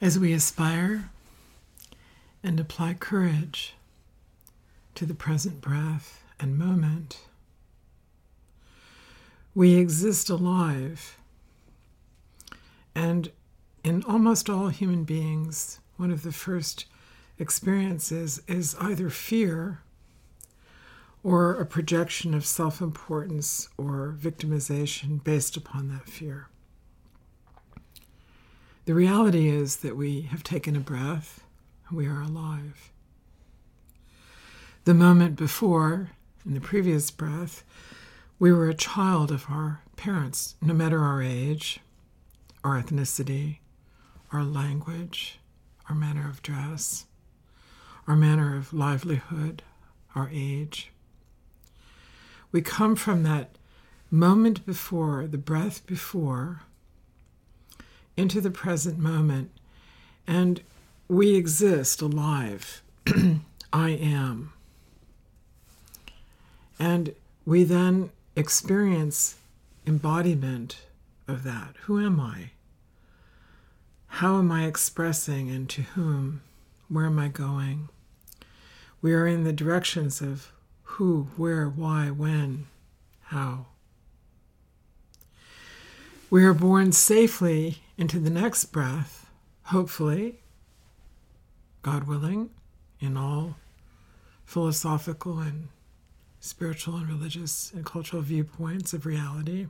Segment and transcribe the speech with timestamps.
[0.00, 1.10] As we aspire
[2.42, 3.74] and apply courage
[4.94, 7.20] to the present breath and moment,
[9.54, 11.18] we exist alive.
[12.94, 13.30] And
[13.84, 16.86] in almost all human beings, one of the first
[17.38, 19.80] experiences is either fear
[21.22, 26.48] or a projection of self importance or victimization based upon that fear.
[28.90, 31.44] The reality is that we have taken a breath,
[31.92, 32.90] we are alive.
[34.82, 36.10] The moment before,
[36.44, 37.62] in the previous breath,
[38.40, 41.78] we were a child of our parents, no matter our age,
[42.64, 43.58] our ethnicity,
[44.32, 45.38] our language,
[45.88, 47.06] our manner of dress,
[48.08, 49.62] our manner of livelihood,
[50.16, 50.90] our age.
[52.50, 53.50] We come from that
[54.10, 56.62] moment before, the breath before,
[58.16, 59.50] into the present moment,
[60.26, 60.62] and
[61.08, 62.82] we exist alive.
[63.72, 64.52] I am.
[66.78, 69.36] And we then experience
[69.86, 70.86] embodiment
[71.28, 71.76] of that.
[71.82, 72.50] Who am I?
[74.06, 76.42] How am I expressing and to whom?
[76.88, 77.88] Where am I going?
[79.02, 82.66] We are in the directions of who, where, why, when,
[83.24, 83.66] how.
[86.28, 89.26] We are born safely into the next breath,
[89.64, 90.40] hopefully,
[91.82, 92.48] God willing,
[92.98, 93.56] in all
[94.46, 95.68] philosophical and
[96.40, 99.66] spiritual and religious and cultural viewpoints of reality.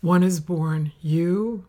[0.00, 1.66] One is born you,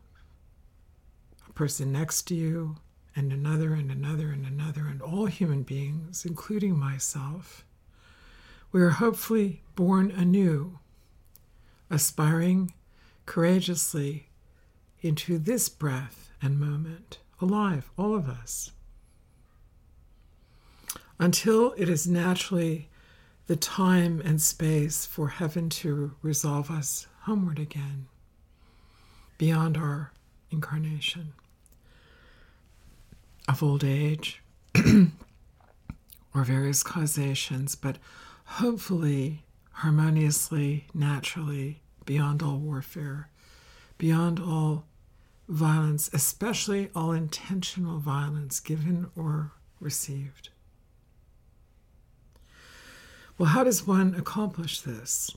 [1.48, 2.78] a person next to you,
[3.16, 7.64] and another, and another, and another, and all human beings, including myself.
[8.72, 10.80] We are hopefully born anew,
[11.92, 12.74] aspiring
[13.28, 14.30] courageously
[15.02, 18.72] into this breath and moment, alive, all of us,
[21.20, 22.90] until it is naturally
[23.48, 28.08] the time and space for heaven to resolve us homeward again,
[29.38, 30.12] beyond our
[30.50, 31.34] incarnation.
[33.48, 34.42] Of old age
[36.34, 37.98] or various causations, but
[38.46, 43.30] hopefully harmoniously, naturally, beyond all warfare,
[43.98, 44.86] beyond all
[45.52, 49.52] violence, especially all intentional violence given or
[49.82, 50.50] received.
[53.38, 55.36] Well, how does one accomplish this?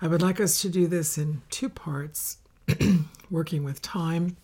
[0.00, 2.38] I would like us to do this in two parts
[3.30, 4.36] working with time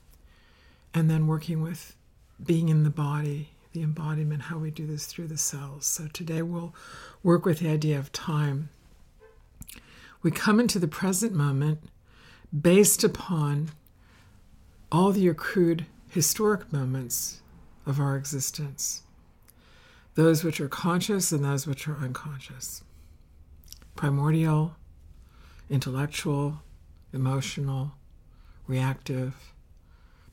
[0.93, 1.97] and then working with
[2.45, 5.87] being in the body, the embodiment, how we do this through the cells.
[5.87, 6.75] So today we'll
[7.23, 8.69] work with the idea of time.
[10.23, 11.81] We come into the present moment
[12.53, 13.71] based upon
[14.93, 17.41] all the accrued historic moments
[17.87, 19.03] of our existence
[20.15, 22.85] those which are conscious and those which are unconscious.
[23.97, 24.77] Primordial,
[25.71, 26.61] intellectual,
[27.13, 27.93] emotional,
[28.67, 29.55] reactive,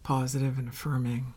[0.04, 1.34] positive, and affirming.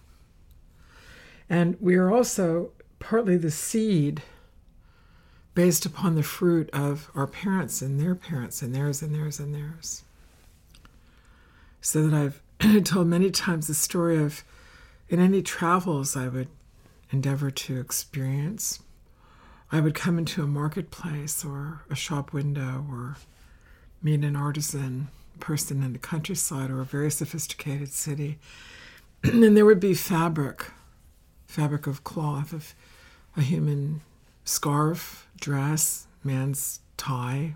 [1.48, 4.22] And we are also partly the seed
[5.54, 9.54] based upon the fruit of our parents and their parents and theirs and theirs and
[9.54, 10.02] theirs.
[11.80, 12.42] So that I've
[12.84, 14.44] told many times the story of
[15.08, 16.48] in any travels I would
[17.10, 18.80] endeavor to experience.
[19.70, 23.16] I would come into a marketplace or a shop window or
[24.02, 25.08] meet an artisan
[25.40, 28.38] person in the countryside or a very sophisticated city.
[29.24, 30.66] and there would be fabric,
[31.46, 32.74] fabric of cloth, of
[33.36, 34.02] a human
[34.44, 37.54] scarf, dress, man's tie,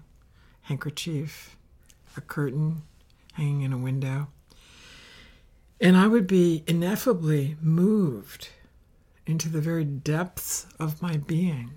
[0.63, 1.57] handkerchief,
[2.17, 2.83] a curtain
[3.35, 4.29] hanging in a window.
[5.81, 8.49] And I would be ineffably moved
[9.27, 11.73] into the very depths of my being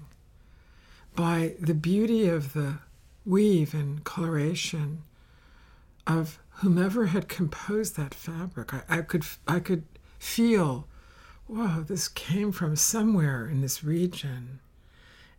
[1.15, 2.79] by the beauty of the
[3.25, 5.03] weave and coloration
[6.07, 8.73] of whomever had composed that fabric.
[8.73, 9.83] I, I could I could
[10.17, 10.87] feel,
[11.47, 14.59] whoa, this came from somewhere in this region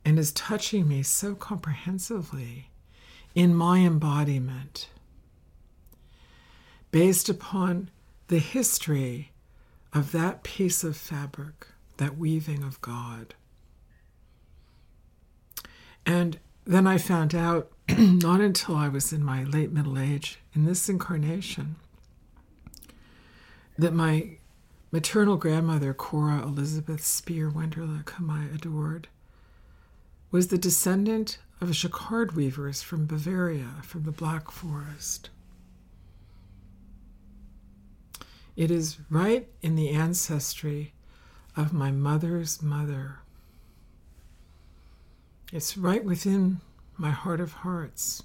[0.05, 2.71] and is touching me so comprehensively
[3.35, 4.89] in my embodiment
[6.91, 7.91] based upon
[8.31, 9.32] the history
[9.93, 11.67] of that piece of fabric
[11.97, 13.35] that weaving of God.
[16.06, 20.65] And then I found out, not until I was in my late middle age, in
[20.65, 21.75] this incarnation,
[23.77, 24.37] that my
[24.93, 29.09] maternal grandmother, Cora Elizabeth Spear Wenderlich, whom I adored,
[30.31, 35.31] was the descendant of jacquard weavers from Bavaria, from the Black Forest.
[38.56, 40.93] It is right in the ancestry
[41.56, 43.20] of my mother's mother.
[45.52, 46.61] It's right within
[46.97, 48.23] my heart of hearts,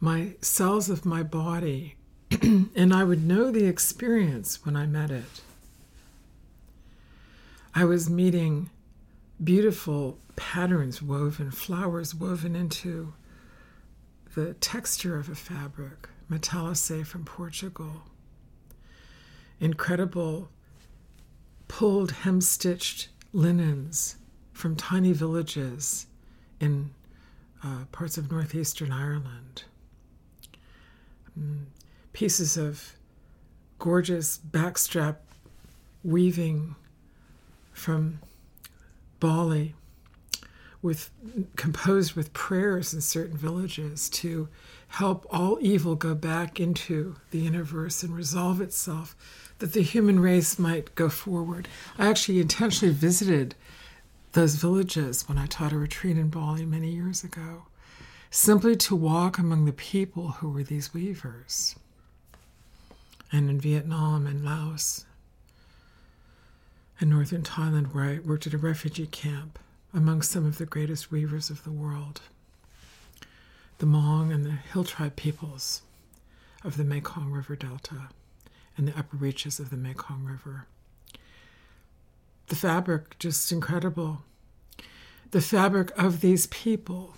[0.00, 1.96] my cells of my body,
[2.42, 5.40] and I would know the experience when I met it.
[7.74, 8.70] I was meeting
[9.42, 13.12] beautiful patterns woven, flowers woven into
[14.34, 18.02] the texture of a fabric, matelassé from Portugal.
[19.60, 20.48] Incredible
[21.66, 24.16] pulled hem stitched linens
[24.52, 26.06] from tiny villages
[26.60, 26.90] in
[27.62, 29.64] uh, parts of northeastern Ireland.
[31.38, 31.64] Mm,
[32.12, 32.94] pieces of
[33.78, 35.16] gorgeous backstrap
[36.02, 36.74] weaving
[37.72, 38.20] from
[39.20, 39.74] Bali
[40.80, 41.10] with
[41.56, 44.48] composed with prayers in certain villages to
[44.88, 49.16] help all evil go back into the universe and resolve itself
[49.58, 51.68] that the human race might go forward.
[51.98, 53.54] I actually intentionally visited
[54.32, 57.64] those villages when I taught a retreat in Bali many years ago,
[58.30, 61.74] simply to walk among the people who were these weavers.
[63.32, 65.04] And in Vietnam and Laos
[67.00, 69.58] and northern Thailand, where I worked at a refugee camp
[69.98, 72.20] among some of the greatest weavers of the world,
[73.78, 75.82] the Hmong and the Hill tribe peoples
[76.62, 78.08] of the Mekong River Delta
[78.76, 80.66] and the upper reaches of the Mekong River.
[82.46, 84.22] The fabric, just incredible.
[85.32, 87.14] The fabric of these people,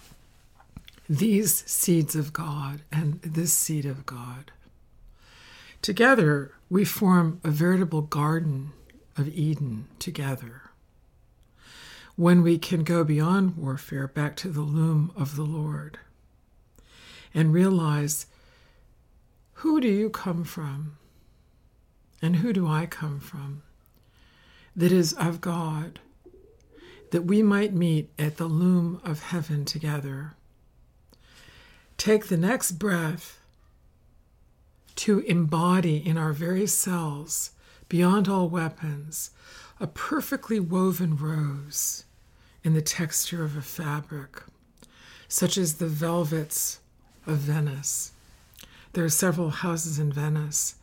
[1.06, 4.52] these seeds of God and this seed of God.
[5.82, 8.72] Together, we form a veritable garden
[9.18, 10.69] of Eden together.
[12.20, 15.98] When we can go beyond warfare back to the loom of the Lord
[17.32, 18.26] and realize
[19.54, 20.98] who do you come from?
[22.20, 23.62] And who do I come from?
[24.76, 25.98] That is of God,
[27.10, 30.34] that we might meet at the loom of heaven together.
[31.96, 33.40] Take the next breath
[34.96, 37.52] to embody in our very cells,
[37.88, 39.30] beyond all weapons,
[39.80, 42.04] a perfectly woven rose
[42.62, 44.42] in the texture of a fabric,
[45.28, 46.80] such as the velvets
[47.26, 48.12] of Venice.
[48.92, 50.76] There are several houses in Venice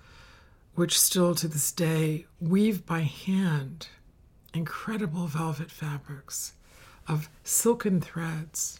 [0.76, 3.88] which still to this day weave by hand
[4.54, 6.54] incredible velvet fabrics
[7.08, 8.80] of silken threads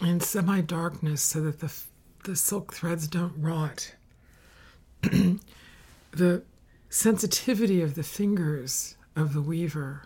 [0.00, 1.72] in semi darkness so that the,
[2.24, 3.94] the silk threads don't rot.
[6.12, 6.42] the
[6.88, 10.04] sensitivity of the fingers of the weaver,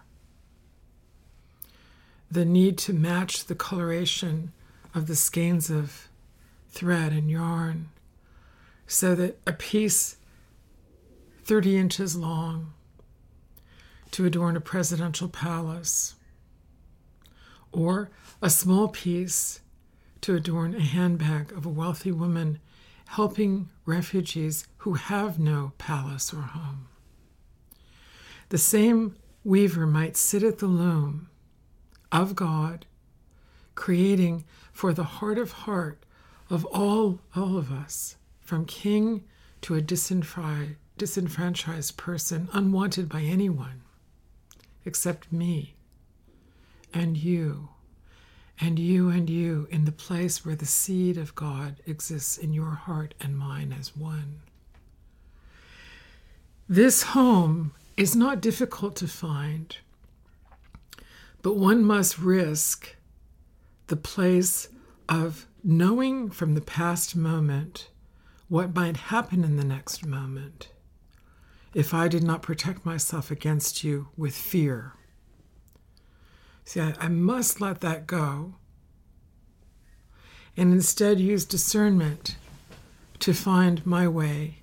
[2.33, 4.53] the need to match the coloration
[4.95, 6.09] of the skeins of
[6.71, 7.91] thread and yarn
[8.87, 10.17] so that a piece
[11.45, 12.73] 30 inches long
[14.13, 16.15] to adorn a presidential palace,
[17.71, 19.61] or a small piece
[20.23, 22.59] to adorn a handbag of a wealthy woman
[23.09, 26.89] helping refugees who have no palace or home.
[28.49, 31.29] The same weaver might sit at the loom
[32.13, 32.87] of God,
[33.75, 36.05] creating for the heart of heart
[36.49, 39.25] of all, all of us, from king
[39.63, 43.81] to a disenfranchised disenfranchised person, unwanted by anyone
[44.85, 45.75] except me
[46.93, 47.71] and you
[48.61, 52.71] and you and you in the place where the seed of God exists in your
[52.71, 54.41] heart and mine as one.
[56.69, 59.77] This home is not difficult to find,
[61.43, 62.97] but one must risk
[63.89, 64.69] the place
[65.09, 67.89] of knowing from the past moment
[68.49, 70.69] what might happen in the next moment
[71.75, 74.93] if I did not protect myself against you with fear.
[76.65, 78.55] See, I, I must let that go
[80.57, 82.37] and instead use discernment
[83.21, 84.62] to find my way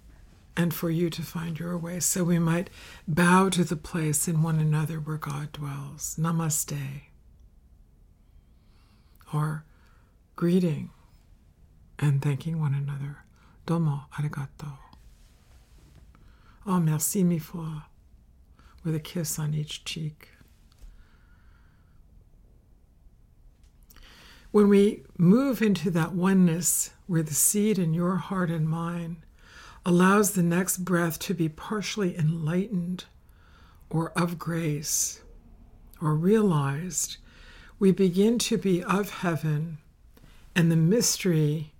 [0.55, 2.69] and for you to find your way so we might
[3.07, 6.15] bow to the place in one another where God dwells.
[6.19, 7.01] Namaste.
[9.33, 9.63] Or
[10.35, 10.89] greeting
[11.97, 13.19] and thanking one another.
[13.65, 14.77] Domo arigato.
[16.65, 17.83] Oh, merci mille fois,
[18.83, 20.29] with a kiss on each cheek.
[24.51, 29.23] When we move into that oneness where the seed in your heart and mine
[29.89, 33.05] allows the next breath to be partially enlightened
[33.89, 35.21] or of grace
[35.99, 37.17] or realized,
[37.79, 39.79] we begin to be of heaven
[40.55, 41.73] and the mystery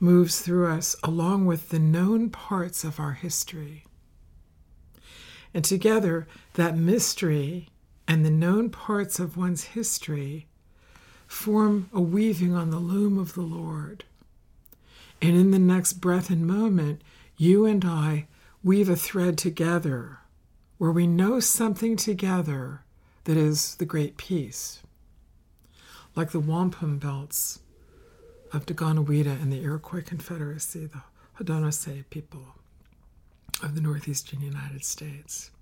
[0.00, 3.84] moves through us along with the known parts of our history.
[5.52, 7.68] And together, that mystery
[8.08, 10.46] and the known parts of one's history
[11.26, 14.04] form a weaving on the loom of the Lord.
[15.22, 17.00] And in the next breath and moment,
[17.36, 18.26] you and I
[18.64, 20.18] weave a thread together
[20.78, 22.82] where we know something together
[23.24, 24.80] that is the great peace.
[26.16, 27.60] Like the wampum belts
[28.52, 31.02] of Deganawida and the Iroquois Confederacy, the
[31.38, 32.56] Haudenosaunee people
[33.62, 35.52] of the northeastern United States.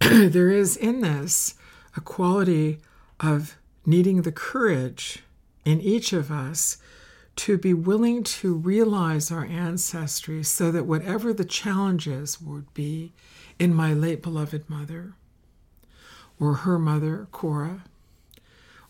[0.00, 1.54] there is in this
[1.96, 2.80] a quality
[3.20, 5.22] of needing the courage
[5.64, 6.78] in each of us
[7.36, 13.12] to be willing to realize our ancestry so that whatever the challenges would be
[13.58, 15.14] in my late beloved mother,
[16.38, 17.84] or her mother, Cora,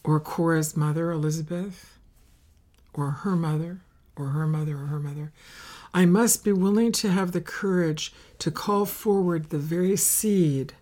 [0.02, 1.98] or Cora's mother, Elizabeth,
[2.92, 3.80] or her mother,
[4.16, 5.32] or her mother, or her mother,
[5.92, 10.74] I must be willing to have the courage to call forward the very seed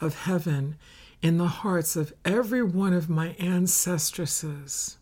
[0.00, 0.76] of heaven
[1.22, 4.96] in the hearts of every one of my ancestresses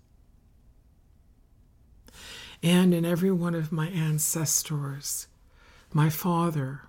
[2.63, 5.27] and in every one of my ancestors,
[5.93, 6.83] my father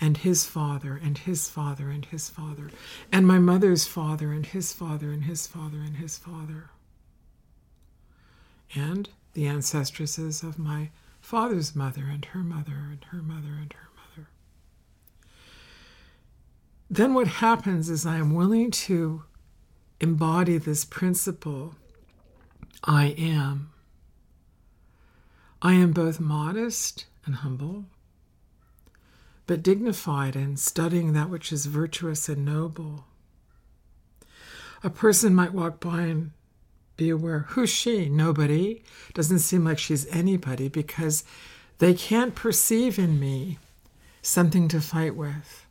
[0.00, 2.70] and his father and his father and his father,
[3.10, 6.70] and my mother's father and his father and his father and his father,
[8.74, 13.88] and the ancestresses of my father's mother and her mother and her mother and her
[13.96, 14.28] mother.
[16.90, 19.24] Then what happens is I am willing to
[20.00, 21.74] embody this principle
[22.84, 23.70] I am
[25.62, 27.86] I am both modest and humble,
[29.46, 33.06] but dignified in studying that which is virtuous and noble.
[34.84, 36.32] A person might walk by and
[36.96, 38.08] be aware who's she?
[38.08, 38.82] Nobody.
[39.14, 41.24] Doesn't seem like she's anybody because
[41.78, 43.58] they can't perceive in me
[44.22, 45.66] something to fight with.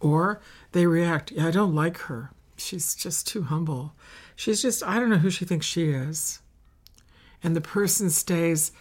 [0.00, 0.40] Or
[0.72, 2.30] they react, yeah, I don't like her.
[2.56, 3.92] She's just too humble.
[4.34, 6.40] She's just, I don't know who she thinks she is.
[7.42, 8.72] And the person stays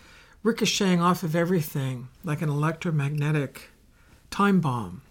[0.46, 3.72] ricocheting off of everything like an electromagnetic
[4.30, 5.02] time bomb,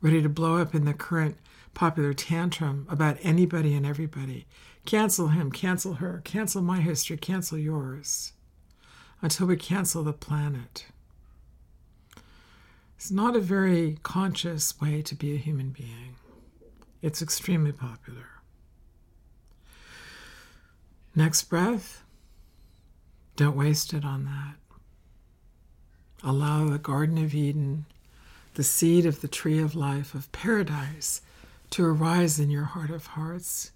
[0.00, 1.36] ready to blow up in the current
[1.74, 4.46] popular tantrum about anybody and everybody.
[4.86, 8.32] Cancel him, cancel her, cancel my history, cancel yours,
[9.20, 10.86] until we cancel the planet.
[12.96, 16.16] It's not a very conscious way to be a human being.
[17.02, 18.28] It's extremely popular.
[21.14, 22.01] Next breath.
[23.36, 24.56] Don't waste it on that.
[26.22, 27.86] Allow the Garden of Eden,
[28.54, 31.22] the seed of the tree of life, of paradise,
[31.70, 33.72] to arise in your heart of hearts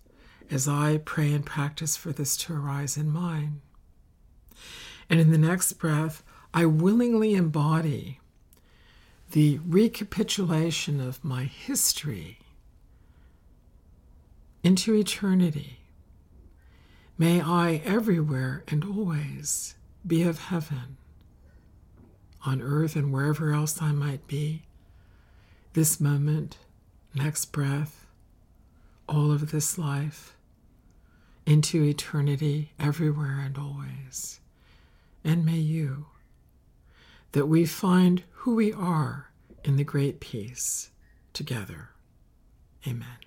[0.51, 3.63] as I pray and practice for this to arise in mine.
[5.09, 6.23] And in the next breath,
[6.53, 8.21] I willingly embody
[9.33, 12.39] the recapitulation of my history
[14.63, 15.76] into eternity
[17.19, 19.75] May I everywhere and always
[20.07, 20.99] be of heaven,
[22.45, 24.63] on earth and wherever else I might be,
[25.73, 26.59] this moment,
[27.15, 28.07] next breath,
[29.09, 30.37] all of this life,
[31.47, 34.41] into eternity, everywhere and always.
[35.25, 36.07] And may you,
[37.33, 39.31] that we find who we are
[39.65, 40.91] in the great peace
[41.33, 41.91] together.
[42.87, 43.26] Amen.